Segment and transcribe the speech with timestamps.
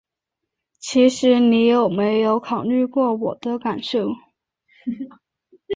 [0.79, 4.15] 其实你有没有考虑过我的感受？